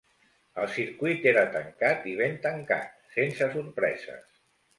El 0.61 0.69
circuit 0.77 1.27
era 1.31 1.43
tancat 1.57 2.07
i 2.13 2.15
ben 2.23 2.33
tancat, 2.47 2.91
sense 3.19 3.51
sorpreses. 3.59 4.35